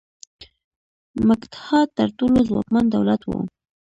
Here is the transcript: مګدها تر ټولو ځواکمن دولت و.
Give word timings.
مګدها 1.27 1.79
تر 1.97 2.07
ټولو 2.17 2.39
ځواکمن 2.49 2.85
دولت 2.95 3.21
و. 3.25 3.31